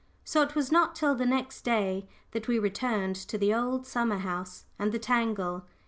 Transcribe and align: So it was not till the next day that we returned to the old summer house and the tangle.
So 0.23 0.41
it 0.41 0.55
was 0.55 0.71
not 0.71 0.95
till 0.95 1.13
the 1.13 1.27
next 1.27 1.61
day 1.61 2.09
that 2.31 2.47
we 2.47 2.57
returned 2.57 3.15
to 3.17 3.37
the 3.37 3.53
old 3.53 3.85
summer 3.85 4.17
house 4.17 4.65
and 4.79 4.91
the 4.91 4.97
tangle. 4.97 5.67